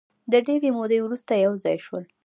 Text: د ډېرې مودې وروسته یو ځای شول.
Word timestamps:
د 0.31 0.33
ډېرې 0.47 0.69
مودې 0.77 0.99
وروسته 1.01 1.31
یو 1.45 1.53
ځای 1.63 1.77
شول. 1.85 2.03